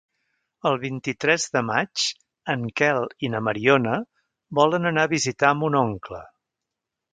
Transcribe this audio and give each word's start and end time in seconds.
El 0.69 0.77
vint-i-tres 0.83 1.45
de 1.57 1.61
maig 1.67 2.05
en 2.55 2.65
Quel 2.81 3.01
i 3.27 3.31
na 3.35 3.43
Mariona 3.49 3.99
volen 4.63 4.93
anar 4.93 5.07
a 5.11 5.15
visitar 5.15 5.55
mon 5.63 5.81
oncle. 5.85 6.27